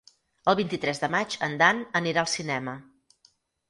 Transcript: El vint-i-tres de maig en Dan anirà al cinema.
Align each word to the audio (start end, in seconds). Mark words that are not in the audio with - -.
El 0.53 0.57
vint-i-tres 0.59 1.03
de 1.03 1.11
maig 1.17 1.37
en 1.51 1.59
Dan 1.63 1.85
anirà 2.03 2.27
al 2.27 2.35
cinema. 2.37 2.79